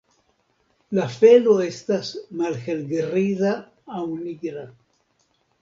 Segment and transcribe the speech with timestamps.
[0.99, 2.09] La felo estas
[2.41, 3.55] malhelgriza
[4.01, 4.69] aŭ nigra.